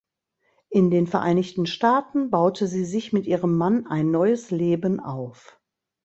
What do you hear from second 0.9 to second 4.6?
Vereinigten Staaten baute sie sich mit ihrem Mann ein neues